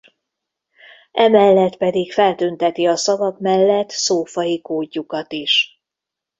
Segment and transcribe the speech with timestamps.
[1.11, 5.81] Emellett pedig feltünteti a szavak mellett szófaji kódjukat is.